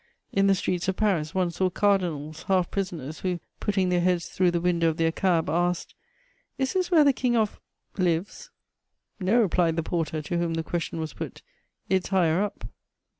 In 0.33 0.47
the 0.47 0.55
streets 0.55 0.87
of 0.87 0.95
Paris, 0.97 1.35
one 1.35 1.51
saw 1.51 1.69
cardinals, 1.69 2.45
half 2.47 2.71
prisoners, 2.71 3.19
who, 3.19 3.39
putting 3.59 3.89
their 3.89 4.01
heads 4.01 4.25
through 4.29 4.49
the 4.49 4.59
window 4.59 4.89
of 4.89 4.97
their 4.97 5.11
cab, 5.11 5.47
asked: 5.47 5.93
"Is 6.57 6.73
this 6.73 6.89
where 6.89 7.03
the 7.03 7.13
King 7.13 7.37
of 7.37 7.59
lives?" 7.99 8.49
"No," 9.19 9.39
replied 9.41 9.75
the 9.75 9.83
porter 9.83 10.23
to 10.23 10.39
whom 10.39 10.55
the 10.55 10.63
question 10.63 10.99
was 10.99 11.13
put, 11.13 11.43
"it's 11.87 12.09
higher 12.09 12.41
up." 12.41 12.65